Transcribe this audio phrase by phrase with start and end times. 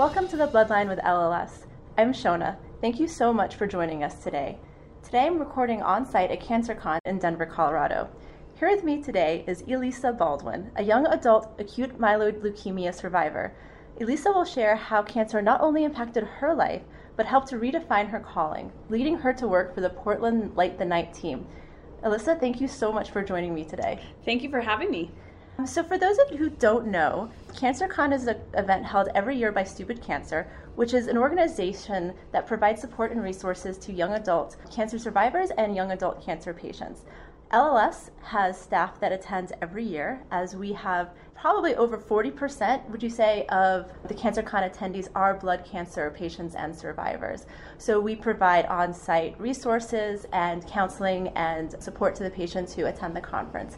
[0.00, 1.66] Welcome to the Bloodline with LLS.
[1.98, 2.56] I'm Shona.
[2.80, 4.58] Thank you so much for joining us today.
[5.02, 8.08] Today I'm recording on site at CancerCon in Denver, Colorado.
[8.58, 13.52] Here with me today is Elissa Baldwin, a young adult acute myeloid leukemia survivor.
[13.98, 16.80] Elissa will share how cancer not only impacted her life,
[17.14, 20.84] but helped to redefine her calling, leading her to work for the Portland Light the
[20.86, 21.46] Night team.
[22.02, 24.00] Elissa, thank you so much for joining me today.
[24.24, 25.10] Thank you for having me.
[25.66, 29.52] So, for those of you who don't know, CancerCon is an event held every year
[29.52, 34.56] by Stupid Cancer, which is an organization that provides support and resources to young adult
[34.70, 37.04] cancer survivors and young adult cancer patients.
[37.52, 43.10] LLS has staff that attends every year, as we have probably over 40%, would you
[43.10, 47.46] say, of the CancerCon attendees are blood cancer patients and survivors.
[47.78, 53.16] So we provide on site resources and counseling and support to the patients who attend
[53.16, 53.76] the conference.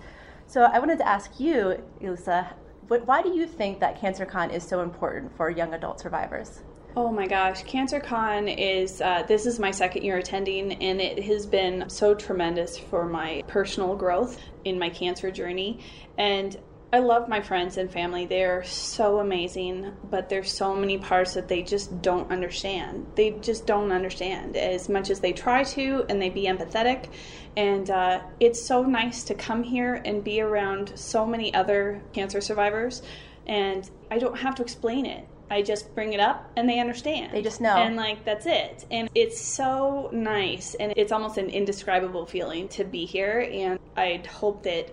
[0.53, 2.47] So I wanted to ask you, Elissa,
[2.87, 6.61] why do you think that CancerCon is so important for young adult survivors?
[6.95, 11.47] Oh my gosh, CancerCon is uh, this is my second year attending, and it has
[11.47, 15.81] been so tremendous for my personal growth in my cancer journey.
[16.19, 16.59] And
[16.95, 18.27] I love my friends and family.
[18.27, 23.07] They're so amazing, but there's so many parts that they just don't understand.
[23.15, 27.09] They just don't understand as much as they try to, and they be empathetic.
[27.57, 32.43] And uh, it's so nice to come here and be around so many other cancer
[32.43, 33.01] survivors,
[33.47, 35.27] and I don't have to explain it.
[35.51, 37.33] I just bring it up and they understand.
[37.33, 37.77] They just know.
[37.77, 38.87] And like that's it.
[38.91, 44.25] And it's so nice and it's almost an indescribable feeling to be here and I'd
[44.25, 44.89] hope that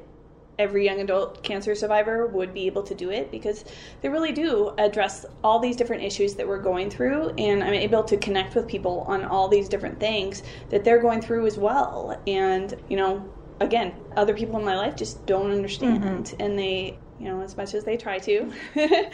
[0.59, 3.65] every young adult cancer survivor would be able to do it because
[4.01, 7.29] they really do address all these different issues that we're going through.
[7.37, 11.21] And I'm able to connect with people on all these different things that they're going
[11.21, 12.21] through as well.
[12.27, 13.27] And you know
[13.61, 16.03] again other people in my life just don't understand.
[16.03, 16.41] Mm-hmm.
[16.41, 19.11] and they you know as much as they try to it,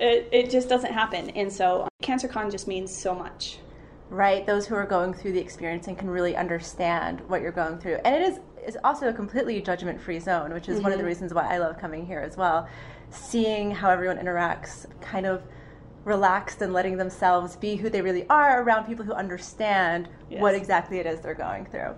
[0.00, 1.30] it just doesn't happen.
[1.30, 3.58] And so cancercon just means so much.
[4.10, 4.46] Right.
[4.46, 7.96] Those who are going through the experience and can really understand what you're going through.
[8.04, 10.84] And it is is also a completely judgment free zone, which is mm-hmm.
[10.84, 11.08] one of the mm-hmm.
[11.08, 12.68] reasons why I love coming here as well.
[13.10, 15.42] Seeing how everyone interacts, kind of
[16.04, 20.40] relaxed and letting themselves be who they really are around people who understand yes.
[20.40, 21.94] what exactly it is they're going through.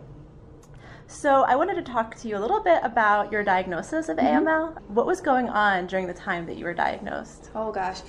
[1.08, 4.46] So, I wanted to talk to you a little bit about your diagnosis of mm-hmm.
[4.46, 4.80] AML.
[4.88, 7.50] What was going on during the time that you were diagnosed?
[7.52, 8.02] Oh, gosh.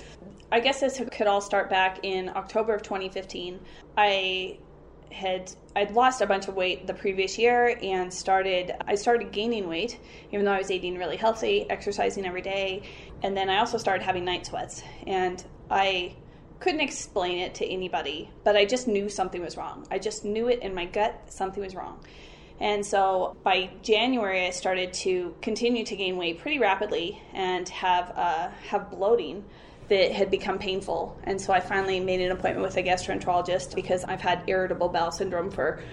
[0.51, 3.59] I guess this could all start back in October of 2015.
[3.97, 4.59] I
[5.11, 9.67] had I'd lost a bunch of weight the previous year and started I started gaining
[9.67, 9.99] weight
[10.31, 12.83] even though I was eating really healthy, exercising every day,
[13.23, 16.15] and then I also started having night sweats and I
[16.59, 19.87] couldn't explain it to anybody, but I just knew something was wrong.
[19.89, 21.99] I just knew it in my gut something was wrong.
[22.59, 28.13] And so by January, I started to continue to gain weight pretty rapidly and have
[28.15, 29.43] uh, have bloating
[29.91, 31.19] that had become painful.
[31.25, 35.11] And so I finally made an appointment with a gastroenterologist because I've had irritable bowel
[35.11, 35.83] syndrome for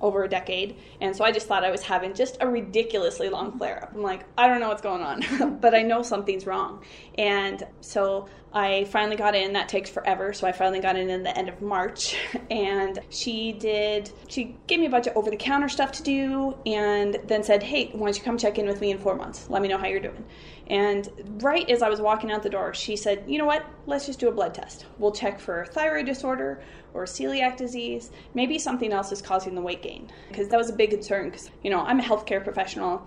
[0.00, 0.76] over a decade.
[1.00, 3.92] And so I just thought I was having just a ridiculously long flare up.
[3.94, 6.82] I'm like, I don't know what's going on, but I know something's wrong.
[7.16, 9.52] And so I finally got in.
[9.52, 10.32] That takes forever.
[10.32, 12.16] So I finally got in in the end of March.
[12.50, 16.56] And she did, she gave me a bunch of over the counter stuff to do
[16.66, 19.48] and then said, Hey, why don't you come check in with me in four months?
[19.48, 20.24] Let me know how you're doing.
[20.66, 21.08] And
[21.42, 23.64] right as I was walking out the door, she said, You know what?
[23.86, 24.86] Let's just do a blood test.
[24.98, 26.60] We'll check for thyroid disorder
[26.94, 28.10] or celiac disease.
[28.34, 30.10] Maybe something else is causing the weight gain.
[30.28, 31.30] Because that was a big concern.
[31.30, 33.06] Because, you know, I'm a healthcare professional.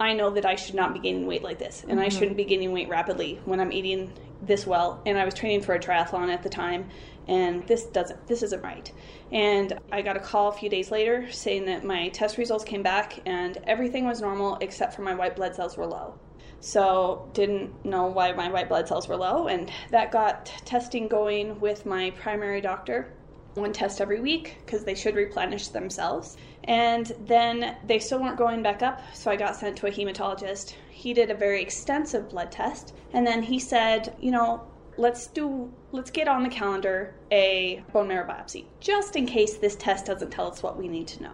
[0.00, 2.00] I know that I should not be gaining weight like this, and mm-hmm.
[2.00, 5.02] I shouldn't be gaining weight rapidly when I'm eating this well.
[5.06, 6.88] And I was training for a triathlon at the time,
[7.26, 8.92] and this doesn't, this isn't right.
[9.32, 12.82] And I got a call a few days later saying that my test results came
[12.82, 16.14] back and everything was normal except for my white blood cells were low.
[16.60, 21.58] So didn't know why my white blood cells were low, and that got testing going
[21.60, 23.12] with my primary doctor
[23.54, 26.36] one test every week because they should replenish themselves.
[26.64, 30.74] And then they still weren't going back up, so I got sent to a hematologist.
[30.90, 34.62] He did a very extensive blood test, and then he said, you know,
[34.98, 39.76] let's do let's get on the calendar a bone marrow biopsy just in case this
[39.76, 41.32] test doesn't tell us what we need to know.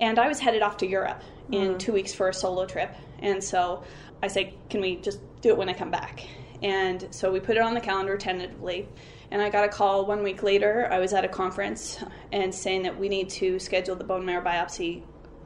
[0.00, 1.22] And I was headed off to Europe
[1.52, 1.78] in mm.
[1.78, 3.84] 2 weeks for a solo trip, and so
[4.22, 6.26] I said, "Can we just do it when I come back?"
[6.62, 8.88] And so we put it on the calendar tentatively.
[9.30, 10.88] And I got a call one week later.
[10.90, 14.44] I was at a conference and saying that we need to schedule the bone marrow
[14.44, 15.02] biopsy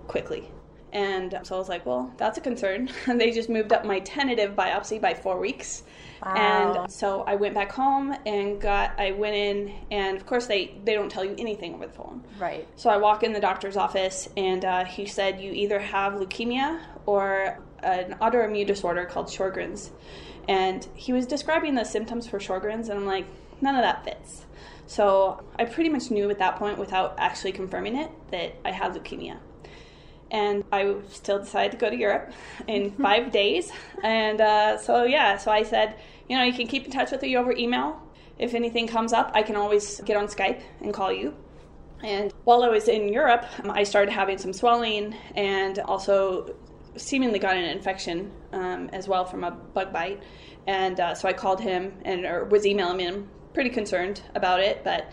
[0.06, 0.50] quickly.
[0.92, 2.90] And so I was like, well, that's a concern.
[3.06, 5.82] And they just moved up my tentative biopsy by four weeks.
[6.24, 6.34] Wow.
[6.82, 10.78] And so I went back home and got, I went in, and of course, they,
[10.84, 12.24] they don't tell you anything over the phone.
[12.38, 12.68] Right.
[12.76, 16.80] So I walk in the doctor's office, and uh, he said, You either have leukemia
[17.06, 19.90] or an autoimmune disorder called Sjogren's.
[20.48, 23.26] And he was describing the symptoms for Sjogren's, and I'm like,
[23.60, 24.46] None of that fits.
[24.86, 28.92] So I pretty much knew at that point, without actually confirming it, that I had
[28.92, 29.38] leukemia.
[30.30, 32.32] And I still decided to go to Europe
[32.66, 33.70] in five days.
[34.02, 35.96] And uh, so, yeah, so I said,
[36.28, 38.00] you know, you can keep in touch with me over email.
[38.38, 41.34] If anything comes up, I can always get on Skype and call you.
[42.02, 46.54] And while I was in Europe, I started having some swelling and also
[46.96, 50.22] seemingly got an infection um, as well from a bug bite.
[50.66, 54.84] And uh, so I called him and or was emailing him, pretty concerned about it.
[54.84, 55.12] But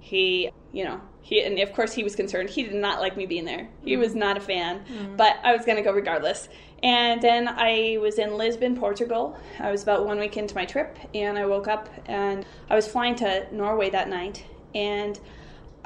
[0.00, 2.50] he, you know, he and of course he was concerned.
[2.50, 3.68] He did not like me being there.
[3.84, 4.82] He was not a fan.
[5.16, 6.48] But I was going to go regardless.
[6.82, 9.36] And then I was in Lisbon, Portugal.
[9.58, 12.86] I was about one week into my trip, and I woke up and I was
[12.86, 14.44] flying to Norway that night.
[14.74, 15.18] And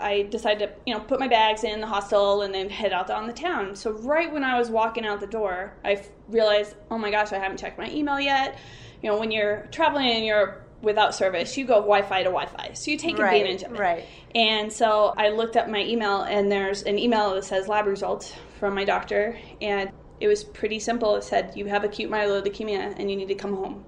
[0.02, 3.10] I decided to, you know, put my bags in the hostel and then head out
[3.10, 3.76] on the town.
[3.76, 7.32] So right when I was walking out the door, I f- realized, oh my gosh,
[7.32, 8.58] I haven't checked my email yet.
[9.02, 12.90] You know, when you're traveling and you're without service, you go Wi-Fi to Wi-Fi, so
[12.90, 13.78] you take Right, advantage of it.
[13.78, 14.04] right.
[14.34, 18.34] And so I looked up my email, and there's an email that says lab results
[18.58, 19.90] from my doctor, and
[20.20, 21.14] it was pretty simple.
[21.16, 23.84] It said you have acute myeloid leukemia and you need to come home.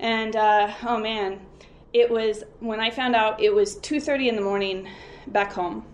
[0.00, 1.40] And uh, oh man,
[1.92, 4.88] it was when I found out it was 2:30 in the morning
[5.26, 5.84] back home.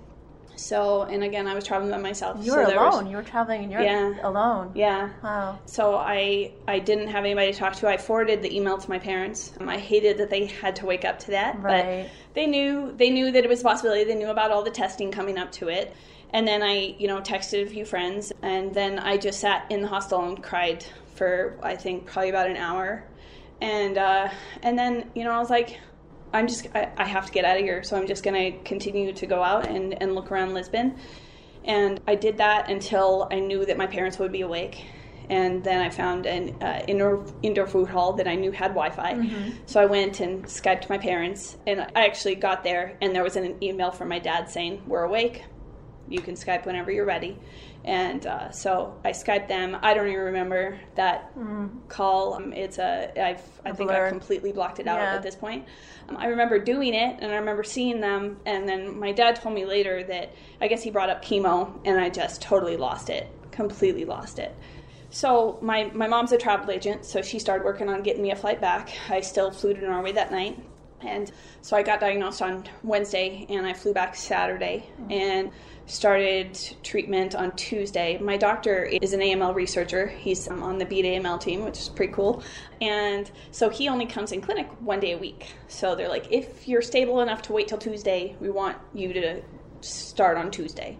[0.57, 2.37] So, and again, I was traveling by myself.
[2.45, 3.07] You so were was- alone.
[3.11, 4.29] You were traveling in Europe Yeah.
[4.29, 4.73] alone.
[4.75, 5.09] yeah.
[5.23, 5.59] Wow.
[5.65, 7.89] So I I didn't have anybody to talk to.
[7.89, 9.53] I forwarded the email to my parents.
[9.59, 12.05] Um, I hated that they had to wake up to that, Right.
[12.05, 14.05] but they knew they knew that it was a possibility.
[14.05, 15.95] They knew about all the testing coming up to it.
[16.33, 19.81] And then I, you know, texted a few friends, and then I just sat in
[19.83, 20.85] the hostel and cried
[21.15, 23.03] for I think probably about an hour.
[23.63, 24.29] And uh,
[24.63, 25.81] and then you know I was like,
[26.33, 29.13] I'm just I, I have to get out of here, so I'm just gonna continue
[29.13, 30.97] to go out and, and look around Lisbon.
[31.65, 34.85] And I did that until I knew that my parents would be awake.
[35.29, 39.13] And then I found an uh, indoor indoor food hall that I knew had Wi-Fi.
[39.67, 43.37] So I went and Skyped my parents, and I actually got there, and there was
[43.37, 45.45] an email from my dad saying, "We're awake.
[46.11, 47.39] You can Skype whenever you're ready."
[47.83, 49.79] And uh, so I Skyped them.
[49.81, 51.33] I don't even remember that
[51.89, 52.35] call.
[52.35, 54.07] Um, it's a I've I think blur.
[54.07, 55.15] I completely blocked it out Yeah.
[55.15, 55.65] at this point.
[56.09, 58.39] Um, I remember doing it, and I remember seeing them.
[58.45, 61.99] And then my dad told me later that I guess he brought up chemo, and
[61.99, 64.55] I just totally lost it, completely lost it.
[65.09, 68.37] So my my mom's a travel agent, so she started working on getting me a
[68.37, 68.91] flight back.
[69.09, 70.57] I still flew to Norway that night,
[71.01, 75.51] and so I got diagnosed on Wednesday, and I flew back Saturday, and
[75.91, 78.17] started treatment on Tuesday.
[78.19, 80.07] My doctor is an AML researcher.
[80.07, 82.43] He's um, on the Beat AML team, which is pretty cool.
[82.81, 85.53] And so he only comes in clinic one day a week.
[85.69, 89.43] So they're like, if you're stable enough to wait till Tuesday, we want you to
[89.81, 90.97] start on Tuesday.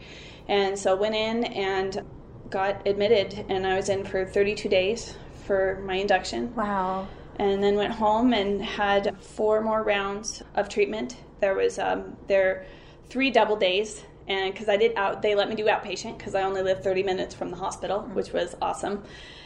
[0.49, 2.03] And so went in and
[2.51, 5.15] got admitted, and I was in for 32 days
[5.47, 7.07] for my induction Wow.
[7.37, 11.17] and then went home and had four more rounds of treatment.
[11.41, 12.67] There was um, there
[13.09, 16.43] three double days, and because I did out, they let me do outpatient because I
[16.43, 19.03] only lived 30 minutes from the hospital, which was awesome.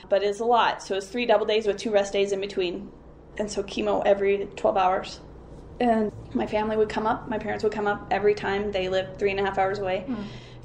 [0.09, 2.90] But it's a lot, so it's three double days with two rest days in between,
[3.38, 5.21] and so chemo every 12 hours.
[5.81, 8.71] And my family would come up, my parents would come up every time.
[8.73, 10.04] They lived three and a half hours away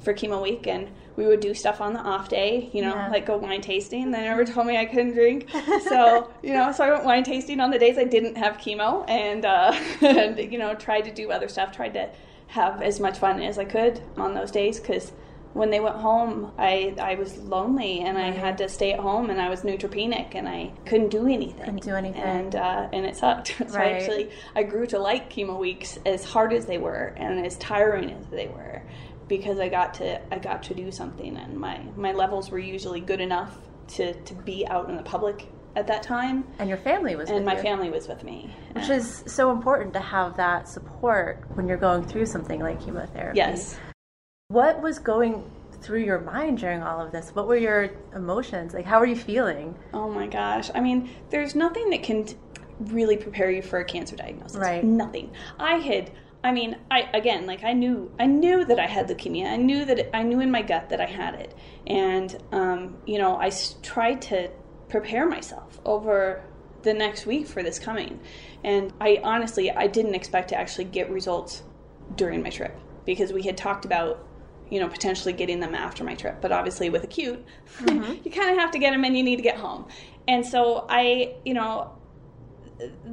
[0.02, 3.08] for chemo week, and we would do stuff on the off day, you know, Yeah.
[3.10, 4.10] like go wine tasting.
[4.10, 5.50] They never told me I couldn't drink,
[5.88, 9.04] so you know, so I went wine tasting on the days I didn't have chemo,
[9.08, 12.08] and uh, and you know, tried to do other stuff, tried to
[12.50, 15.12] have as much fun as I could on those days because
[15.52, 19.30] when they went home, I I was lonely and I had to stay at home
[19.30, 21.64] and I was neutropenic and I couldn't do anything.
[21.64, 22.22] Couldn't do anything.
[22.22, 23.56] and uh, and it sucked.
[23.68, 27.44] so I actually I grew to like chemo weeks as hard as they were and
[27.44, 28.82] as tiring as they were
[29.28, 33.00] because I got to I got to do something and my my levels were usually
[33.00, 33.56] good enough
[33.94, 35.46] to to be out in the public
[35.76, 36.44] at that time.
[36.58, 37.62] And your family was and my you.
[37.62, 38.54] family was with me.
[38.72, 43.36] Which is so important to have that support when you're going through something like chemotherapy.
[43.38, 43.78] Yes.
[44.48, 45.48] What was going
[45.80, 47.30] through your mind during all of this?
[47.34, 48.74] What were your emotions?
[48.74, 49.76] Like, how were you feeling?
[49.94, 50.70] Oh my gosh.
[50.74, 52.26] I mean, there's nothing that can
[52.78, 54.56] really prepare you for a cancer diagnosis.
[54.56, 54.82] Right.
[54.82, 55.30] Nothing.
[55.58, 56.10] I had
[56.42, 59.46] I mean, I again, like I knew, I knew that I had leukemia.
[59.46, 61.54] I knew that it, I knew in my gut that I had it,
[61.86, 64.50] and um, you know, I s- tried to
[64.90, 66.42] prepare myself over
[66.82, 68.20] the next week for this coming.
[68.64, 71.62] And I honestly, I didn't expect to actually get results
[72.16, 74.26] during my trip because we had talked about,
[74.70, 76.40] you know, potentially getting them after my trip.
[76.40, 77.44] But obviously, with acute,
[77.78, 78.20] mm-hmm.
[78.24, 79.86] you kind of have to get them and you need to get home.
[80.28, 81.92] And so I, you know,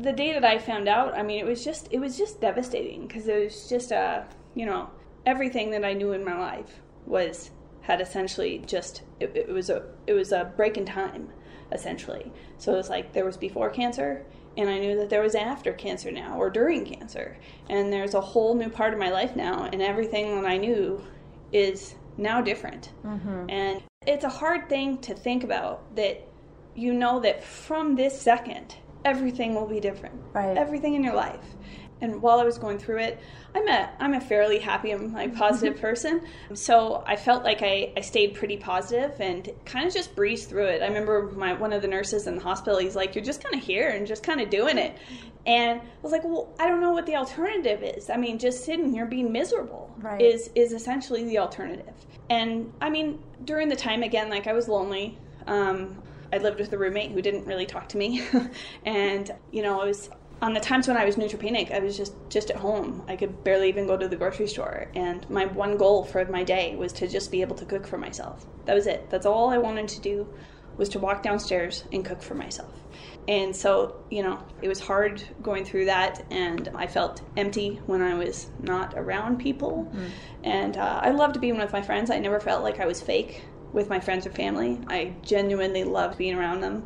[0.01, 3.07] the day that I found out, I mean, it was just it was just devastating
[3.07, 4.89] because it was just a you know
[5.25, 9.83] everything that I knew in my life was had essentially just it, it was a
[10.07, 11.29] it was a break in time
[11.71, 12.31] essentially.
[12.57, 15.73] So it was like there was before cancer, and I knew that there was after
[15.73, 17.37] cancer now or during cancer,
[17.69, 21.03] and there's a whole new part of my life now, and everything that I knew
[21.51, 23.49] is now different, mm-hmm.
[23.49, 26.27] and it's a hard thing to think about that
[26.75, 30.19] you know that from this second everything will be different.
[30.33, 30.57] Right.
[30.57, 31.55] everything in your life
[32.01, 33.19] and while i was going through it
[33.55, 36.21] i'm a i'm a fairly happy and like positive person.
[36.53, 40.67] So i felt like i i stayed pretty positive and kind of just breezed through
[40.67, 40.81] it.
[40.81, 43.55] I remember my one of the nurses in the hospital he's like you're just kind
[43.55, 44.97] of here and just kind of doing it.
[45.45, 48.09] And i was like well i don't know what the alternative is.
[48.09, 50.21] I mean just sitting here being miserable Right.
[50.21, 51.95] is is essentially the alternative.
[52.29, 55.17] And i mean during the time again like i was lonely.
[55.47, 58.21] Um, I lived with a roommate who didn't really talk to me,
[58.85, 60.09] and you know, I was
[60.41, 61.71] on the times when I was neutropenic.
[61.71, 63.03] I was just just at home.
[63.07, 66.43] I could barely even go to the grocery store, and my one goal for my
[66.43, 68.45] day was to just be able to cook for myself.
[68.65, 69.09] That was it.
[69.09, 70.27] That's all I wanted to do
[70.77, 72.71] was to walk downstairs and cook for myself.
[73.27, 78.01] And so, you know, it was hard going through that, and I felt empty when
[78.01, 79.91] I was not around people.
[80.43, 82.09] And uh, I loved being with my friends.
[82.09, 84.79] I never felt like I was fake with my friends or family.
[84.87, 86.85] I genuinely loved being around them,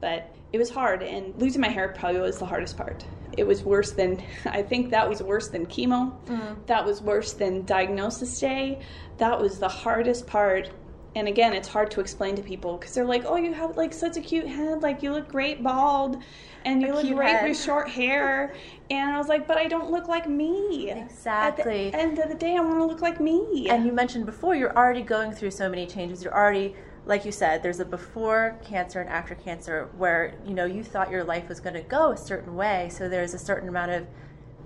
[0.00, 3.04] but it was hard, and losing my hair probably was the hardest part.
[3.36, 6.18] It was worse than, I think that was worse than chemo.
[6.26, 6.54] Mm-hmm.
[6.66, 8.80] That was worse than diagnosis day.
[9.18, 10.70] That was the hardest part.
[11.14, 13.92] And again, it's hard to explain to people because they're like, oh, you have like
[13.92, 14.82] such a cute head.
[14.82, 16.22] Like, you look great bald,
[16.64, 17.48] and you look great head.
[17.48, 18.54] with short hair.
[18.90, 20.90] And I was like, but I don't look like me.
[20.90, 21.86] Exactly.
[21.86, 23.68] At the end of the day, I want to look like me.
[23.68, 26.22] And you mentioned before you're already going through so many changes.
[26.22, 26.74] You're already,
[27.08, 31.10] like you said, there's a before cancer and after cancer where you know you thought
[31.10, 32.90] your life was going to go a certain way.
[32.92, 34.06] So there's a certain amount of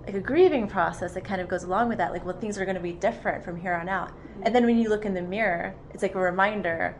[0.04, 2.12] like a grieving process that kind of goes along with that.
[2.12, 4.10] Like, well, things are going to be different from here on out.
[4.42, 6.96] And then when you look in the mirror, it's like a reminder,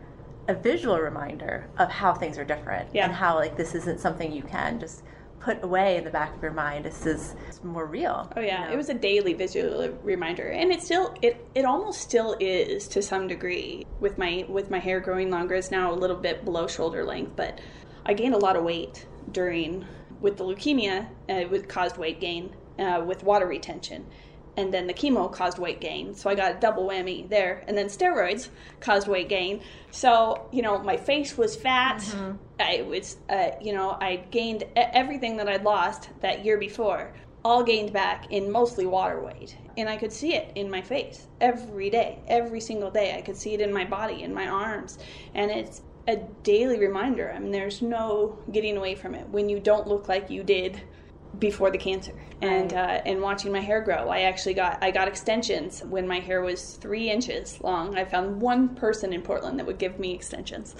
[0.47, 3.03] a visual reminder of how things are different Yeah.
[3.05, 5.03] and how like this isn't something you can just
[5.43, 6.85] put away in the back of your mind.
[6.85, 8.31] This is it's more real.
[8.35, 8.73] Oh yeah, you know?
[8.73, 13.01] it was a daily visual reminder, and it still it it almost still is to
[13.01, 15.55] some degree with my with my hair growing longer.
[15.55, 17.59] It's now a little bit below shoulder length, but
[18.05, 19.85] I gained a lot of weight during
[20.21, 21.07] with the leukemia.
[21.29, 24.05] Uh, it caused weight gain uh, with water retention.
[24.55, 27.63] And then the chemo caused weight gain, so I got a double whammy there.
[27.67, 28.49] And then steroids
[28.81, 32.03] caused weight gain, so you know my face was fat.
[32.59, 37.63] I was, uh, you know, I gained everything that I'd lost that year before, all
[37.63, 39.57] gained back in mostly water weight.
[39.75, 43.15] And I could see it in my face every day, every single day.
[43.17, 44.99] I could see it in my body, in my arms.
[45.33, 47.33] And it's a daily reminder.
[47.35, 50.81] I mean, there's no getting away from it when you don't look like you did
[51.39, 52.13] before the cancer.
[52.41, 56.19] And uh, and watching my hair grow i actually got i got extensions when my
[56.19, 57.97] hair was three inches long.
[57.97, 60.75] I found one person in portland that would give me extensions.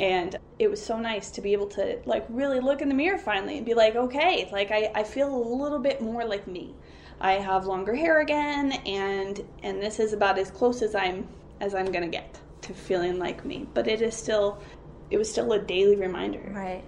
[0.00, 3.18] And it was so nice to be able to like really look in the mirror
[3.18, 6.74] finally and be like okay like i, I feel a little bit more like me.
[7.20, 11.28] I have longer hair again and and this is about as close as i'm
[11.60, 13.66] as i'm gonna get to feeling like me.
[13.74, 14.62] But it is still
[15.10, 16.50] it was still a daily reminder.
[16.54, 16.82] Right.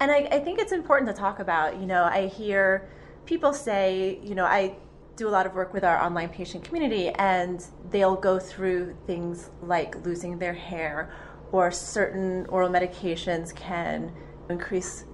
[0.00, 1.78] And I, I think it's important to talk about.
[1.80, 2.88] You know, I hear
[3.26, 4.76] people say, you know, I
[5.16, 9.50] do a lot of work with our online patient community, and they'll go through things
[9.62, 11.12] like losing their hair,
[11.50, 14.12] or certain oral medications can
[14.48, 15.04] increase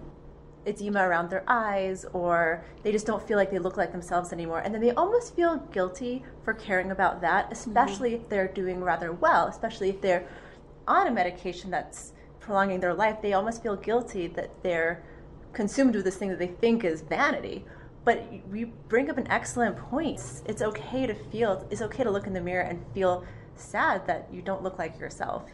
[0.66, 4.60] edema around their eyes, or they just don't feel like they look like themselves anymore.
[4.60, 8.22] And then they almost feel guilty for caring about that, especially mm-hmm.
[8.22, 10.26] if they're doing rather well, especially if they're
[10.86, 12.13] on a medication that's
[12.44, 15.02] prolonging their life, they almost feel guilty that they're
[15.52, 17.64] consumed with this thing that they think is vanity.
[18.04, 20.20] But you bring up an excellent point.
[20.46, 23.24] It's okay to feel, it's okay to look in the mirror and feel
[23.56, 25.44] sad that you don't look like yourself.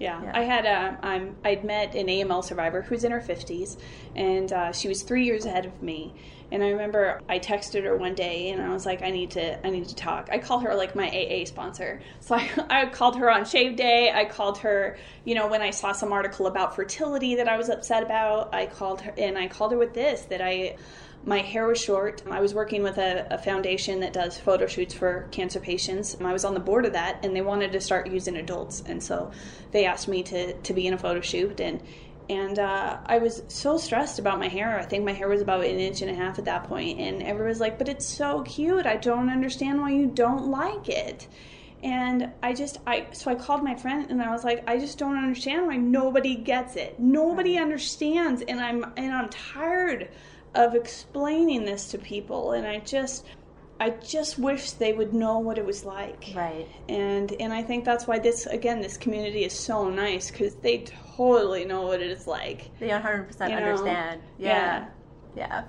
[0.00, 0.22] Yeah.
[0.22, 0.32] Yeah.
[0.34, 3.76] I had um, I'm I'd met an AML survivor who's in her 50s,
[4.16, 6.14] and uh, she was three years ahead of me.
[6.50, 9.64] And I remember I texted her one day, and I was like, I need to
[9.64, 10.30] I need to talk.
[10.32, 12.00] I call her like my AA sponsor.
[12.20, 14.10] So I, I called her on Shave Day.
[14.12, 17.68] I called her, you know, when I saw some article about fertility that I was
[17.68, 18.54] upset about.
[18.54, 20.76] I called her, and I called her with this that I
[21.24, 22.22] my hair was short.
[22.30, 26.16] I was working with a, a, foundation that does photo shoots for cancer patients.
[26.20, 29.02] I was on the board of that, and they wanted to start using adults, and
[29.02, 29.30] so
[29.72, 31.82] they asked me to to be in a photo shoot, and
[32.30, 34.78] and uh, I was so stressed about my hair.
[34.78, 37.22] I think my hair was about an inch and a half at that point, and
[37.22, 38.86] everyone's like, "But it's so cute.
[38.86, 41.28] I don't understand why you don't like it."
[41.82, 44.98] And I just I so I called my friend and I was like, I just
[44.98, 46.98] don't understand why nobody gets it.
[46.98, 50.08] Nobody understands, and I'm and I'm tired
[50.54, 53.26] of explaining this to people and I just
[53.78, 56.32] I just wish they would know what it was like.
[56.34, 56.68] Right.
[56.88, 60.84] And and I think that's why this again this community is so nice cuz they
[61.16, 62.70] totally know what it is like.
[62.78, 63.62] They 100% You know?
[63.62, 64.20] understand.
[64.38, 64.86] Yeah.
[65.34, 65.64] Yeah.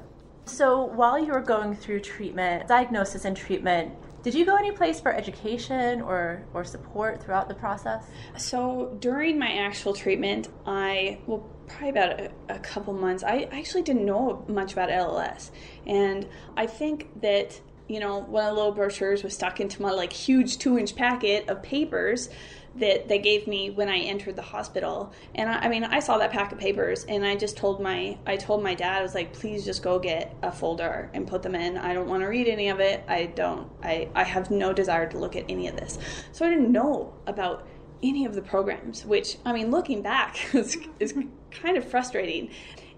[0.46, 5.00] So while you were going through treatment, diagnosis and treatment, did you go any place
[5.00, 8.06] for education or, or support throughout the process?
[8.38, 13.24] So during my actual treatment, I well probably about a, a couple months.
[13.24, 15.52] I actually didn't know much about LLS,
[15.88, 17.62] and I think that
[17.92, 20.96] you know one of the little brochures was stuck into my like huge two inch
[20.96, 22.30] packet of papers
[22.76, 25.12] that they gave me when I entered the hospital.
[25.36, 28.18] And I, I mean, I saw that pack of papers, and I just told my
[28.26, 31.42] I told my dad I was like, please just go get a folder and put
[31.42, 31.78] them in.
[31.78, 33.04] I don't want to read any of it.
[33.08, 33.70] I don't.
[33.84, 35.98] I I have no desire to look at any of this.
[36.32, 37.68] So I didn't know about
[38.04, 41.14] any of the programs, which I mean, looking back is, is
[41.52, 42.50] kind of frustrating.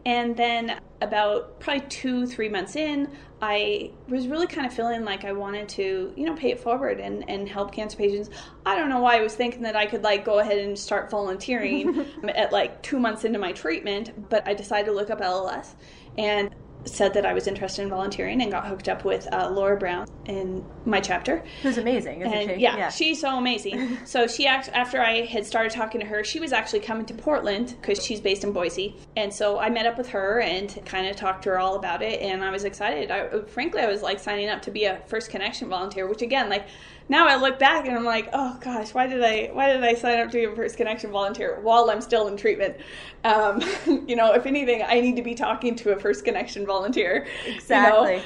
[0.05, 3.09] And then about probably two, three months in,
[3.41, 6.99] I was really kind of feeling like I wanted to, you know, pay it forward
[6.99, 8.29] and, and help cancer patients.
[8.65, 11.09] I don't know why I was thinking that I could like go ahead and start
[11.09, 12.05] volunteering
[12.35, 15.73] at like two months into my treatment, but I decided to look up LLS
[16.17, 16.53] and
[16.85, 20.07] said that I was interested in volunteering and got hooked up with uh, Laura Brown
[20.25, 21.43] in my chapter.
[21.61, 22.55] Who's amazing, isn't And she?
[22.61, 23.97] yeah, she's so amazing.
[24.05, 27.13] so she act- after I had started talking to her, she was actually coming to
[27.13, 31.07] Portland because she's based in Boise, and so I met up with her and kind
[31.07, 33.11] of talked to her all about it, and I was excited.
[33.11, 36.49] I frankly I was like signing up to be a First Connection volunteer, which again
[36.49, 36.65] like.
[37.09, 39.93] Now I look back and I'm like, oh gosh, why did I why did I
[39.93, 42.77] sign up to be a First Connection volunteer while I'm still in treatment?
[43.23, 43.61] Um,
[44.07, 47.27] you know, if anything, I need to be talking to a First Connection volunteer.
[47.45, 47.55] you know?
[47.55, 48.21] Exactly.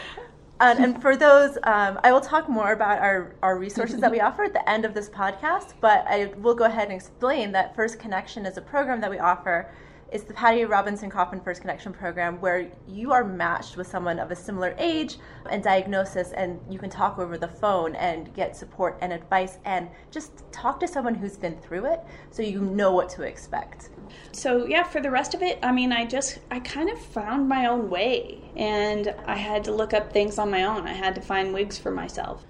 [0.60, 4.20] And, and for those, um, I will talk more about our, our resources that we
[4.22, 7.76] offer at the end of this podcast, but I will go ahead and explain that
[7.76, 9.70] First Connection is a program that we offer.
[10.10, 14.32] It's the Patti Robinson Kaufmann First Connection program where you are matched with someone of
[14.32, 15.18] a similar age
[15.50, 19.90] and diagnosis, and you can talk over the phone and get support and advice and
[20.10, 22.00] just talk to someone who's been through it
[22.32, 23.90] so you know what to expect.
[24.32, 27.48] so yeah for the rest of it i mean i just i kind of found
[27.48, 31.14] my own way and i had to look up things on my own i had
[31.14, 32.46] to find wigs for myself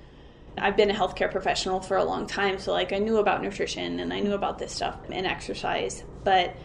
[0.58, 4.00] i've been a healthcare professional for a long time so like i knew about nutrition
[4.00, 6.56] and i knew about this stuff and exercise but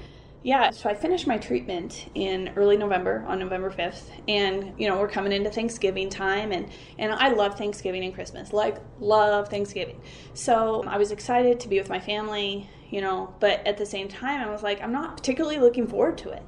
[0.43, 4.99] yeah so i finished my treatment in early november on november 5th and you know
[4.99, 10.01] we're coming into thanksgiving time and and i love thanksgiving and christmas like love thanksgiving.
[10.35, 14.09] So i was excited to be with my family you know but at the same
[14.09, 16.43] time i was like i'm not particularly looking forward to it.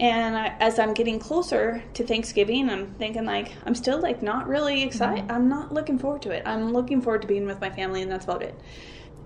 [0.00, 4.48] And I, as i'm getting closer to thanksgiving i'm thinking like i'm still like not
[4.48, 5.32] really excited mm-hmm.
[5.32, 6.42] i'm not looking forward to it.
[6.44, 8.58] I'm looking forward to being with my family and that's about it.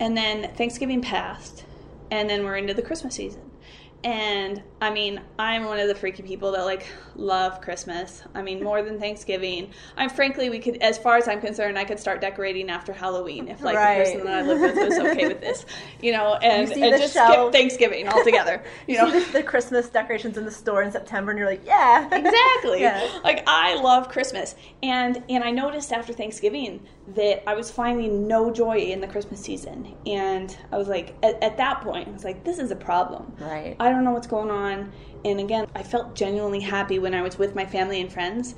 [0.01, 1.65] And then thanksgiving passed
[2.11, 3.52] and then we're into the christmas season
[4.05, 8.23] and I mean, I'm one of the freaky people that like love Christmas.
[8.35, 9.71] I mean, more than Thanksgiving.
[9.97, 13.47] I'm frankly, we could, as far as I'm concerned, I could start decorating after Halloween
[13.49, 13.99] if like Right.
[13.99, 15.65] the person that I live with was okay with this,
[16.01, 17.35] you know, and, see and just shelves.
[17.35, 18.63] skip Thanksgiving altogether.
[18.89, 21.65] You know, See the, the Christmas decorations in the store in September, and you're like,
[21.65, 23.09] yeah, exactly Yeah.
[23.25, 26.81] like i love christmas and and i noticed after thanksgiving
[27.15, 31.41] that i was finding no joy in the christmas season and i was like at,
[31.43, 33.77] at that point i was like this is a problem Right.
[33.81, 34.93] i don't know what's going on.
[35.25, 38.55] And again i felt genuinely happy when i was with my family and friends.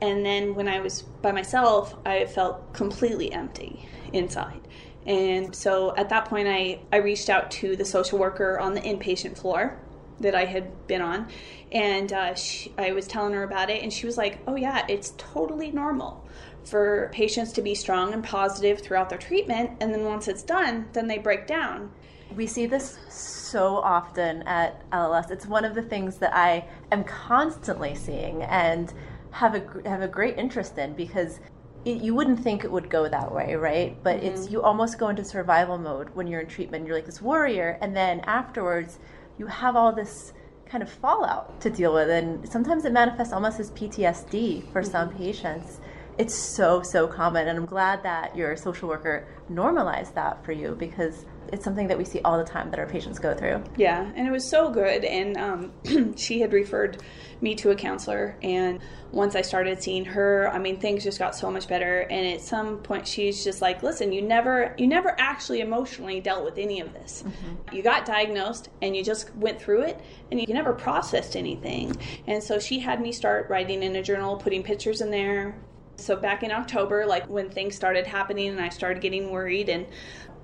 [0.00, 4.60] And then when i was by myself i felt completely empty inside.
[5.06, 8.80] And so at that point i i reached out to the social worker on the
[8.80, 9.78] inpatient floor
[10.20, 11.28] that I had been on,
[11.70, 14.84] and uh, she, I was telling her about it, and she was like, "Oh yeah,
[14.88, 16.26] it's totally normal
[16.64, 20.88] for patients to be strong and positive throughout their treatment, and then once it's done,
[20.92, 21.92] then they break down."
[22.38, 25.32] We see this so often at LLS.
[25.32, 28.92] It's one of the things that I am constantly seeing and
[29.32, 31.40] have a have a great interest in because
[31.84, 34.00] it, you wouldn't think it would go that way, right?
[34.04, 34.26] But mm-hmm.
[34.26, 36.86] it's you almost go into survival mode when you're in treatment.
[36.86, 39.00] You're like this warrior, and then afterwards,
[39.36, 40.32] you have all this
[40.64, 44.92] kind of fallout to deal with, and sometimes it manifests almost as PTSD for mm-hmm.
[44.92, 45.80] some patients.
[46.18, 50.76] It's so so common, and I'm glad that your social worker normalized that for you
[50.78, 53.62] because it's something that we see all the time that our patients go through.
[53.76, 55.04] Yeah, and it was so good.
[55.04, 57.02] And um, she had referred
[57.40, 58.36] me to a counselor.
[58.42, 58.80] And
[59.12, 62.00] once I started seeing her, I mean, things just got so much better.
[62.00, 66.44] And at some point, she's just like, "Listen, you never, you never actually emotionally dealt
[66.44, 67.24] with any of this.
[67.72, 72.42] You got diagnosed, and you just went through it, and you never processed anything." And
[72.42, 75.56] so she had me start writing in a journal, putting pictures in there.
[75.96, 79.86] So back in October, like when things started happening, and I started getting worried, and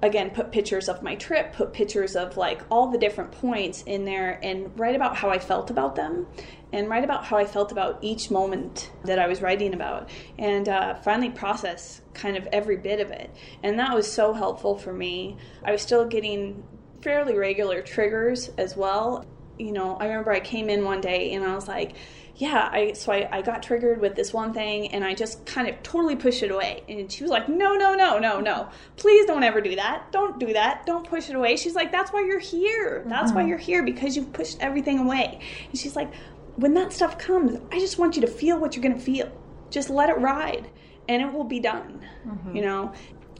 [0.02, 4.04] again put pictures of my trip put pictures of like all the different points in
[4.04, 6.26] there and write about how i felt about them
[6.72, 10.68] and write about how i felt about each moment that i was writing about and
[10.68, 13.30] uh, finally process kind of every bit of it.
[13.62, 15.36] And that was so helpful for me.
[15.64, 16.64] I was still getting
[17.02, 19.26] fairly regular triggers as well.
[19.58, 21.92] You know i remember i came in one day and i was like
[22.36, 25.68] yeah, I so I, I got triggered with this one thing and I just kind
[25.68, 26.82] of totally pushed it away.
[26.88, 28.68] And she was like, No, no, no, no, no.
[28.96, 30.10] Please don't ever do that.
[30.10, 30.84] Don't do that.
[30.84, 31.56] Don't push it away.
[31.56, 33.04] She's like, That's why you're here.
[33.06, 33.50] That's why mm-hmm.
[33.50, 35.38] you're here because you've pushed everything away.
[35.70, 36.12] And she's like,
[36.56, 39.30] When that stuff comes, I just want you to feel what you're gonna feel.
[39.70, 40.68] Just let it ride
[41.08, 42.04] and it will be done.
[42.26, 42.56] Mm-hmm.
[42.56, 42.92] You know?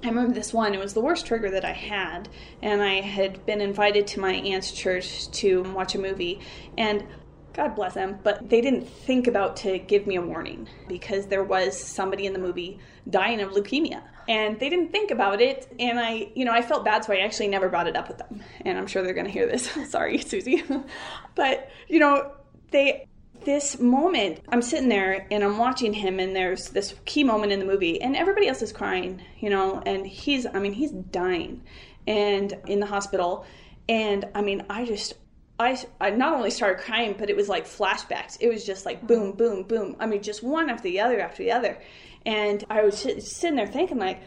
[0.05, 2.29] I remember this one, it was the worst trigger that I had,
[2.61, 6.41] and I had been invited to my aunt's church to watch a movie.
[6.77, 7.07] And
[7.55, 11.45] God bless them, but they didn't think about to give me a warning because there
[11.45, 14.03] was somebody in the movie dying of leukemia.
[14.29, 17.19] And they didn't think about it, and I, you know, I felt bad, so I
[17.19, 18.43] actually never brought it up with them.
[18.63, 19.71] And I'm sure they're going to hear this.
[19.91, 20.65] Sorry, Susie.
[21.35, 22.33] but, you know,
[22.71, 23.07] they,
[23.45, 27.59] this moment, I'm sitting there and I'm watching him, and there's this key moment in
[27.61, 31.63] the movie, and everybody else is crying, you know, and he's, I mean, he's dying
[32.07, 33.45] and in the hospital.
[33.89, 35.15] And I mean, I just,
[35.59, 38.37] I, I not only started crying, but it was like flashbacks.
[38.41, 39.07] It was just like mm-hmm.
[39.07, 39.97] boom, boom, boom.
[40.01, 41.79] I mean, just one after the other after the other.
[42.27, 44.21] And I was sitting there thinking, like,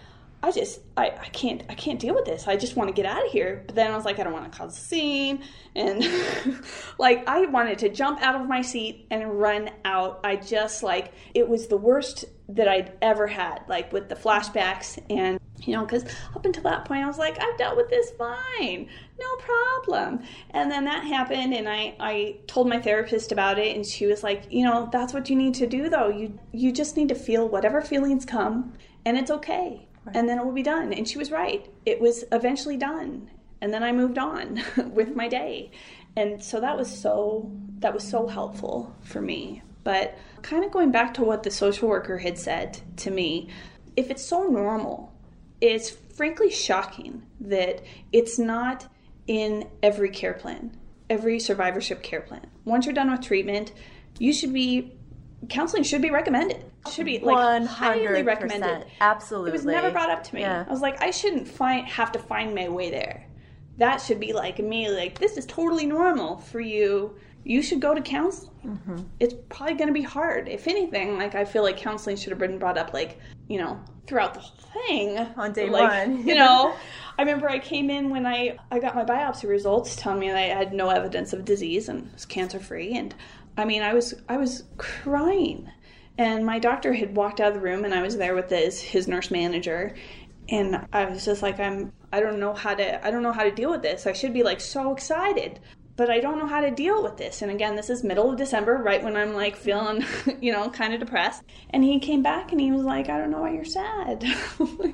[0.43, 2.47] I just, I, I can't, I can't deal with this.
[2.47, 3.63] I just want to get out of here.
[3.65, 5.43] But then I was like, I don't want to cause a scene,
[5.75, 6.03] and
[6.99, 10.19] like I wanted to jump out of my seat and run out.
[10.23, 14.99] I just like it was the worst that I'd ever had, like with the flashbacks
[15.09, 18.11] and you know, because up until that point I was like, I've dealt with this
[18.11, 18.87] fine,
[19.19, 20.21] no problem.
[20.51, 24.21] And then that happened, and I I told my therapist about it, and she was
[24.21, 26.09] like, you know, that's what you need to do though.
[26.09, 28.73] You you just need to feel whatever feelings come,
[29.03, 30.93] and it's okay and then it will be done.
[30.93, 31.69] And she was right.
[31.85, 33.29] It was eventually done.
[33.61, 35.71] And then I moved on with my day.
[36.15, 39.61] And so that was so that was so helpful for me.
[39.83, 43.49] But kind of going back to what the social worker had said to me,
[43.95, 45.13] if it's so normal,
[45.61, 48.87] it's frankly shocking that it's not
[49.27, 50.75] in every care plan,
[51.09, 52.47] every survivorship care plan.
[52.65, 53.73] Once you're done with treatment,
[54.19, 54.96] you should be
[55.49, 56.63] counseling should be recommended.
[56.91, 58.25] Should be like highly 100%.
[58.25, 58.87] recommended.
[59.01, 59.49] Absolutely.
[59.49, 60.41] It was never brought up to me.
[60.41, 60.65] Yeah.
[60.67, 63.27] I was like, I shouldn't find have to find my way there.
[63.77, 64.89] That should be like me.
[64.89, 67.15] Like this is totally normal for you.
[67.43, 68.51] You should go to counseling.
[68.65, 68.97] Mm-hmm.
[69.19, 70.49] It's probably going to be hard.
[70.49, 73.79] If anything, like I feel like counseling should have been brought up, like you know,
[74.07, 76.27] throughout the whole thing On day like, one.
[76.27, 76.75] You know,
[77.17, 80.37] I remember I came in when I I got my biopsy results telling me that
[80.37, 83.13] I had no evidence of disease and was cancer free, and
[83.57, 85.69] I mean, I was I was crying,
[86.17, 88.79] and my doctor had walked out of the room, and I was there with his
[88.79, 89.95] his nurse manager,
[90.49, 93.43] and I was just like, I'm I don't know how to I don't know how
[93.43, 94.07] to deal with this.
[94.07, 95.59] I should be like so excited.
[95.95, 97.41] But I don't know how to deal with this.
[97.41, 100.05] And again, this is middle of December, right when I'm like feeling,
[100.41, 101.41] you know, kind of depressed.
[101.71, 104.23] And he came back and he was like, I don't know why you're sad.
[104.59, 104.93] I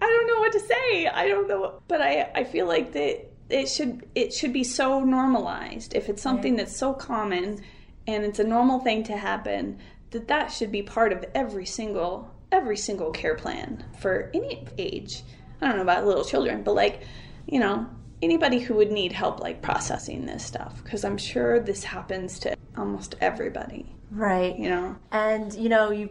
[0.00, 1.06] don't know what to say.
[1.06, 5.00] I don't know, but I I feel like that it should it should be so
[5.04, 5.94] normalized.
[5.94, 7.62] If it's something that's so common
[8.06, 9.78] and it's a normal thing to happen,
[10.10, 15.22] that that should be part of every single every single care plan for any age.
[15.60, 17.02] I don't know about little children, but like,
[17.46, 17.86] you know,
[18.22, 22.56] anybody who would need help like processing this stuff because I'm sure this happens to
[22.76, 24.56] almost everybody, Right.
[24.58, 24.96] you know.
[25.12, 26.10] And you know, you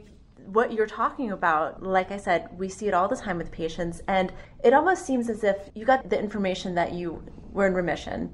[0.53, 4.01] what you're talking about, like I said, we see it all the time with patients
[4.07, 4.31] and
[4.63, 8.31] it almost seems as if you got the information that you were in remission,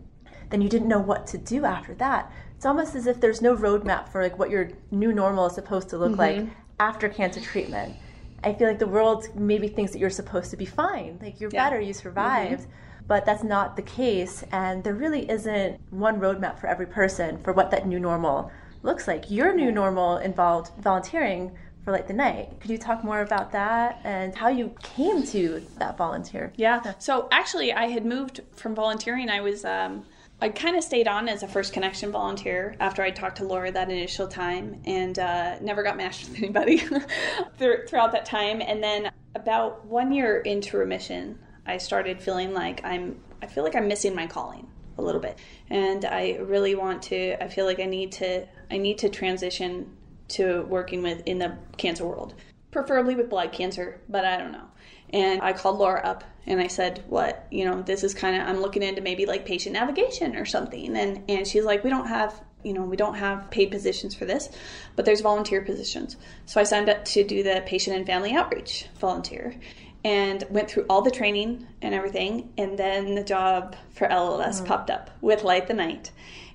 [0.50, 2.32] then you didn't know what to do after that.
[2.58, 5.90] It's almost as if there's no roadmap for like what your new normal is supposed
[5.90, 6.54] to look like mm-hmm.
[6.80, 7.96] after cancer treatment.
[8.44, 11.52] I feel like the world maybe thinks that you're supposed to be fine, like you're
[11.54, 11.66] Yeah.
[11.66, 12.64] better, you survived.
[12.64, 12.72] Mm-hmm.
[13.08, 17.54] But that's not the case, and there really isn't one roadmap for every person for
[17.54, 18.52] what that new normal
[18.84, 19.32] looks like.
[19.32, 21.58] Your new normal involved volunteering
[21.90, 22.60] for Light the Night.
[22.60, 26.54] Could you talk more about that and how you came to that volunteer?
[26.56, 26.94] Yeah.
[27.00, 29.30] So actually, I had moved from volunteering.
[29.30, 29.66] I was.
[29.66, 30.06] Um,
[30.42, 33.74] I kind of stayed on as a First Connection volunteer after I talked to Laura
[33.74, 36.78] that initial time and uh, never got matched with anybody
[37.58, 38.62] throughout that time.
[38.62, 43.76] And then about one year into remission, I started feeling like I'm, I feel like
[43.76, 44.66] I'm missing my calling
[44.98, 45.40] a little bit.
[45.70, 49.98] And I really want to, I feel like I need to, I need to transition
[50.30, 52.34] to working with in the cancer world,
[52.72, 54.66] preferably with blood cancer, but I don't know.
[55.12, 57.48] And I called Laura up and I said, "What?
[57.50, 60.96] You know, this is kind of I'm looking into maybe like patient navigation or something."
[60.96, 64.26] And and she's like, "We don't have, you know, we don't have paid positions for
[64.26, 64.50] this,
[64.96, 66.16] but there's volunteer positions."
[66.46, 69.56] So I signed up to do the patient and family outreach volunteer
[70.04, 74.66] and went through all the training and everything and then the job for LLS mm-hmm.
[74.66, 76.12] popped up with Light the Night.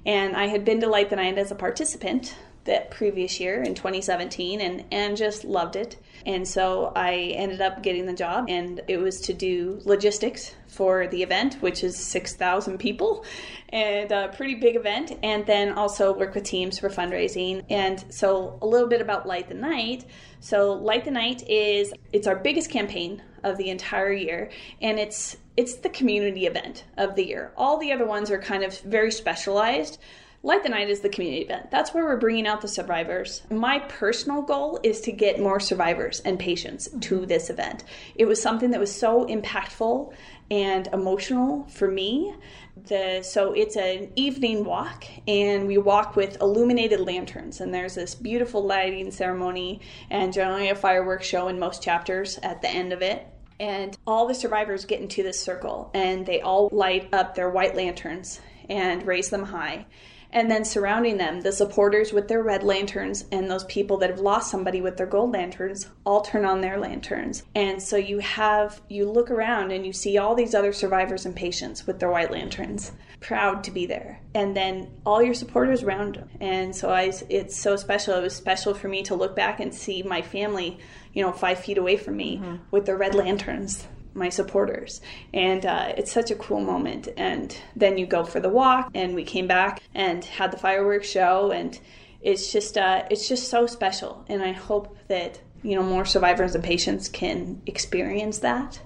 [0.06, 3.74] And I had been to Light the Night as a participant that previous year in
[3.74, 5.96] 2017 and, and just loved it.
[6.26, 11.06] And so I ended up getting the job, and it was to do logistics for
[11.06, 13.24] the event, which is 6,000 people
[13.68, 17.64] and a pretty big event, and then also work with teams for fundraising.
[17.68, 20.06] And so a little bit about Light the Night.
[20.40, 24.50] So Light the Night is it's our biggest campaign of the entire year,
[24.80, 27.52] and it's it's the community event of the year.
[27.56, 29.98] All the other ones are kind of very specialized.
[30.44, 31.70] Light the Night is the community event.
[31.70, 33.40] That's where we're bringing out the survivors.
[33.50, 37.24] My personal goal is to get more survivors and patients to mm-hmm.
[37.24, 37.82] this event.
[38.14, 40.12] It was something that was so impactful
[40.50, 42.34] and emotional for me.
[42.76, 47.62] The, so it's an evening walk, and we walk with illuminated lanterns.
[47.62, 49.80] And there's this beautiful lighting ceremony,
[50.10, 53.26] and generally a fireworks show in most chapters at the end of it
[53.60, 57.76] and all the survivors get into this circle and they all light up their white
[57.76, 59.86] lanterns and raise them high
[60.34, 64.18] and then surrounding them, the supporters with their red lanterns and those people that have
[64.18, 67.44] lost somebody with their gold lanterns all turn on their lanterns.
[67.54, 71.36] And so you have, you look around and you see all these other survivors and
[71.36, 74.20] patients with their white lanterns, proud to be there.
[74.34, 76.28] And then all your supporters around them.
[76.40, 78.14] And so I, it's so special.
[78.14, 80.78] It was special for me to look back and see my family,
[81.12, 82.56] you know, five feet away from me mm-hmm.
[82.72, 85.00] with their red lanterns my supporters.
[85.32, 87.08] And uh, it's such a cool moment.
[87.16, 91.08] And then you go for the walk, and we came back and had the fireworks
[91.08, 91.78] show, and
[92.22, 94.24] it's just uh, it's just so special.
[94.28, 98.80] And I hope that you know more survivors and patients can experience that.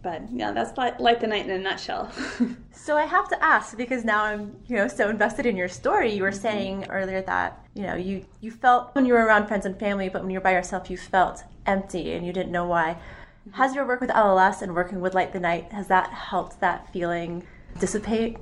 [0.00, 2.10] But yeah, that's like, Light the Night in a nutshell.
[2.72, 6.12] so I have to ask because now I'm you know so invested in your story.
[6.12, 6.40] You were mm-hmm.
[6.40, 10.08] saying earlier that you know you you felt when you were around friends and family,
[10.08, 12.96] but when you're by yourself, you felt empty and you didn't know why.
[13.52, 16.92] Has your work with LLS and working with Light the Night has that helped that
[16.92, 17.46] feeling
[17.78, 18.38] dissipate?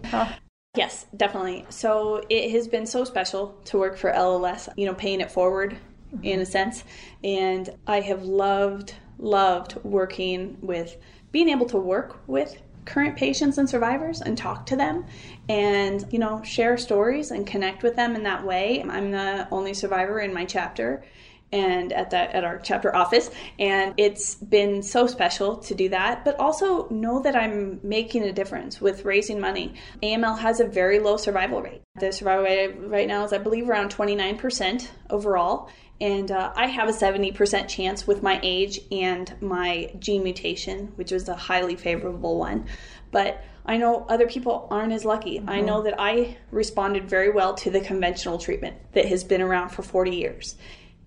[0.76, 1.64] Yes, definitely.
[1.70, 5.78] So it has been so special to work for LLS, you know, paying it forward
[6.14, 6.24] mm-hmm.
[6.24, 6.84] in a sense.
[7.24, 10.96] And I have loved, loved working with
[11.32, 15.04] being able to work with current patients and survivors and talk to them
[15.48, 19.74] and you know share stories and connect with them in that way i'm the only
[19.74, 21.04] survivor in my chapter
[21.52, 26.24] and at that at our chapter office and it's been so special to do that.
[26.24, 29.74] But also know that i'm making a difference with raising money.
[30.02, 31.82] Aml has a very low survival rate.
[31.98, 35.70] The survival rate right now is i believe around 29% overall.
[36.00, 41.12] And uh, i have a 70% chance with my age and my gene mutation which
[41.12, 42.66] is a highly favorable one.
[43.12, 45.38] But I know other people aren't as lucky.
[45.38, 45.48] Mm-hmm.
[45.48, 49.70] I know that I responded very well to the conventional treatment that has been around
[49.70, 50.56] for 40 years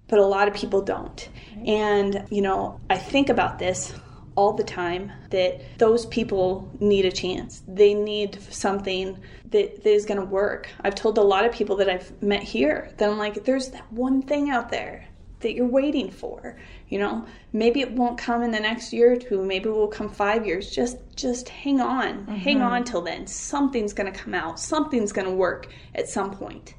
[0.09, 1.29] but a lot of people don't.
[1.65, 3.93] And, you know, I think about this
[4.35, 7.61] all the time that those people need a chance.
[7.67, 9.19] They need something
[9.51, 10.69] that, that is going to work.
[10.81, 13.91] I've told a lot of people that I've met here that I'm like, there's that
[13.91, 15.05] one thing out there
[15.41, 16.57] that you're waiting for.
[16.89, 19.43] You know, maybe it won't come in the next year or two.
[19.43, 20.69] Maybe it will come five years.
[20.69, 22.35] Just, just hang on, mm-hmm.
[22.35, 23.27] hang on till then.
[23.27, 24.59] Something's going to come out.
[24.59, 26.73] Something's going to work at some point.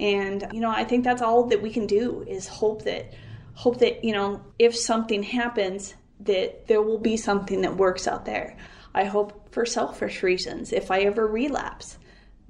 [0.00, 3.12] And you know, I think that's all that we can do is hope that
[3.54, 8.24] hope that, you know, if something happens that there will be something that works out
[8.24, 8.56] there.
[8.94, 11.98] I hope for selfish reasons if I ever relapse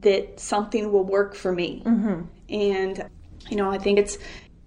[0.00, 1.82] that something will work for me.
[1.84, 2.22] Mm-hmm.
[2.50, 3.10] And
[3.50, 4.18] you know, I think it's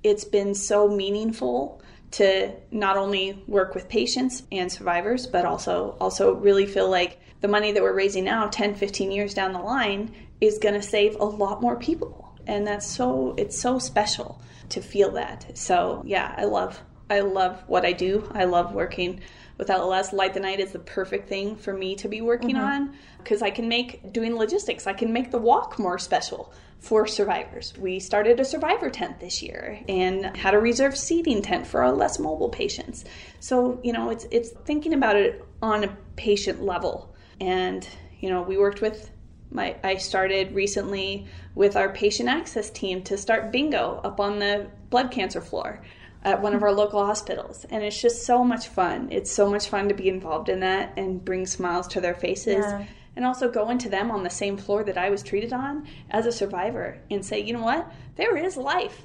[0.03, 6.33] it's been so meaningful to not only work with patients and survivors but also also
[6.35, 10.15] really feel like the money that we're raising now 10 15 years down the line
[10.39, 14.81] is going to save a lot more people and that's so it's so special to
[14.81, 19.21] feel that so yeah i love i love what i do i love working
[19.57, 22.65] with LLS, Light the Night is the perfect thing for me to be working mm-hmm.
[22.65, 27.07] on because I can make doing logistics, I can make the walk more special for
[27.07, 27.73] survivors.
[27.77, 31.91] We started a survivor tent this year and had a reserved seating tent for our
[31.91, 33.03] less mobile patients.
[33.39, 37.15] So, you know, it's it's thinking about it on a patient level.
[37.41, 37.87] And,
[38.19, 39.09] you know, we worked with
[39.51, 44.67] my I started recently with our patient access team to start bingo up on the
[44.89, 45.81] blood cancer floor
[46.23, 47.65] at one of our local hospitals.
[47.69, 49.09] And it's just so much fun.
[49.11, 52.65] It's so much fun to be involved in that and bring smiles to their faces.
[52.65, 52.85] Yeah.
[53.15, 56.27] And also go into them on the same floor that I was treated on as
[56.27, 57.91] a survivor and say, you know what?
[58.15, 59.01] There is life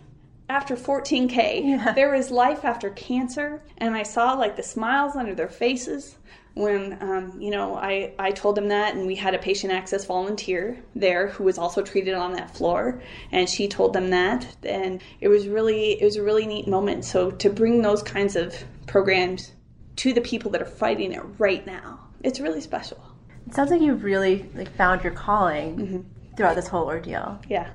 [0.50, 1.64] after 14K.
[1.64, 1.92] Yeah.
[1.92, 3.62] There is life after cancer.
[3.78, 6.18] And I saw like the smiles under their faces
[6.54, 10.04] when um, you know I, I told them that and we had a patient access
[10.04, 14.46] volunteer there who was also treated on that floor and she told them that.
[14.62, 17.04] And it was really it was a really neat moment.
[17.04, 18.54] So to bring those kinds of
[18.86, 19.52] programs
[19.96, 23.02] to the people that are fighting it right now it's really special.
[23.46, 26.36] It sounds like you really like found your calling mm-hmm.
[26.36, 27.40] throughout this whole ordeal.
[27.48, 27.70] Yeah.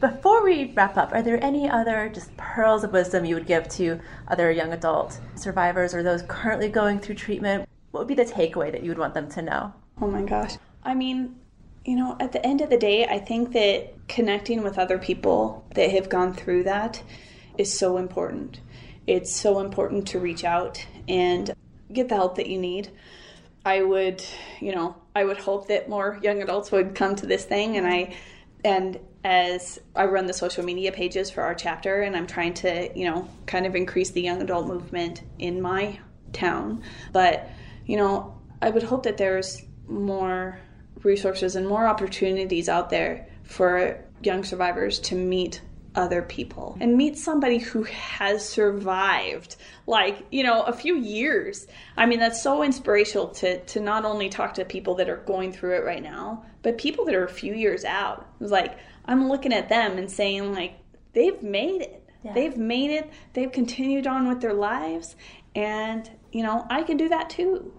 [0.00, 3.68] Before we wrap up, are there any other just pearls of wisdom you would give
[3.70, 7.68] to other young adult survivors or those currently going through treatment?
[7.92, 9.72] What would be the takeaway that you would want them to know?
[10.00, 10.56] Oh my gosh.
[10.82, 11.36] I mean,
[11.84, 15.64] you know, at the end of the day, I think that connecting with other people
[15.74, 17.02] that have gone through that
[17.58, 18.60] is so important.
[19.06, 21.52] It's so important to reach out and
[21.92, 22.90] get the help that you need.
[23.64, 24.24] I would,
[24.60, 27.86] you know, I would hope that more young adults would come to this thing and
[27.86, 28.14] I
[28.64, 32.96] and as I run the social media pages for our chapter and I'm trying to,
[32.98, 35.98] you know, kind of increase the young adult movement in my
[36.32, 37.48] town, but
[37.86, 40.60] you know, I would hope that there's more
[41.02, 45.60] resources and more opportunities out there for young survivors to meet
[45.94, 51.66] other people and meet somebody who has survived like you know a few years.
[51.96, 55.52] I mean that's so inspirational to to not only talk to people that are going
[55.52, 58.26] through it right now but people that are a few years out.
[58.40, 60.78] It's like i'm looking at them and saying like
[61.12, 61.98] they've made it.
[62.24, 62.32] Yeah.
[62.34, 63.10] they've made it.
[63.32, 65.16] They've continued on with their lives.
[65.54, 67.72] And you know, I can do that too.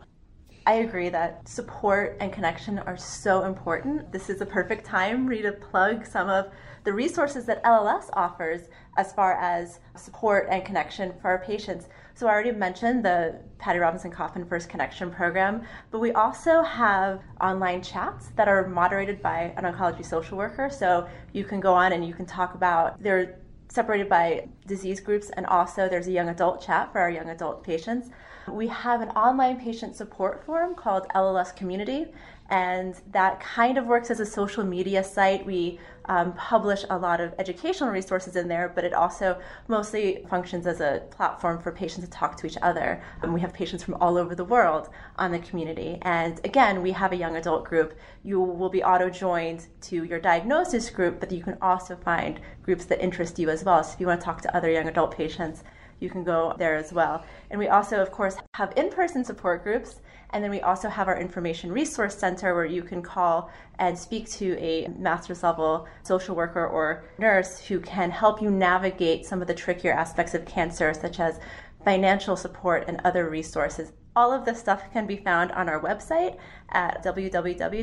[0.66, 4.14] I agree that support and connection are so important.
[4.14, 6.52] This is a perfect time for you to plug some of
[6.86, 11.90] the resources that LLS offers as far as support and connection for our patients.
[12.14, 17.22] So, I already mentioned the Patti Robinson Kaufmann First Connection program, but we also have
[17.42, 20.70] online chats that are moderated by an oncology social worker.
[20.70, 25.30] So, you can go on and you can talk about they're separated by disease groups,
[25.32, 28.10] and also there's a young adult chat for our young adult patients.
[28.48, 32.08] We have an online patient support forum called LLS Community,
[32.50, 35.46] and that kind of works as a social media site.
[35.46, 40.68] We um, publish a lot of educational resources in there, but it also mostly functions
[40.68, 43.02] as a platform for patients to talk to each other.
[43.26, 45.98] We have patients from all over the world on the community.
[46.02, 47.98] And again, we have a young adult group.
[48.24, 52.86] You will be auto joined to your diagnosis group, but you can also find groups
[52.86, 53.84] that interest you as well.
[53.84, 55.64] So if you want to talk to other young adult patients,
[56.00, 57.24] you can go there as well.
[57.50, 60.02] And we also, of course, have in person support groups.
[60.32, 64.30] And then we also have our information resource center where you can call and speak
[64.32, 69.48] to a master's level social worker or nurse who can help you navigate some of
[69.48, 71.40] the trickier aspects of cancer, such as
[71.86, 73.94] financial support and other resources.
[74.16, 76.38] All of this stuff can be found on our website
[76.70, 77.76] at www.lls.org.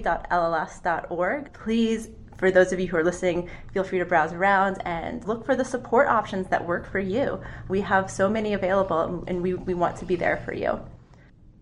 [1.53, 2.09] Please
[2.40, 5.55] for those of you who are listening, feel free to browse around and look for
[5.55, 7.38] the support options that work for you.
[7.68, 10.81] We have so many available and we, we want to be there for you.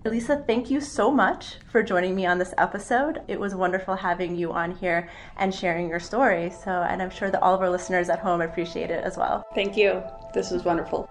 [0.04, 3.20] Elissa, thank you so much for joining me on this episode.
[3.26, 6.50] It was wonderful having you on here and sharing your story.
[6.50, 9.44] So, and I'm sure that all of our listeners at home appreciate it as well.
[9.56, 10.00] Thank you.
[10.32, 11.10] This was wonderful.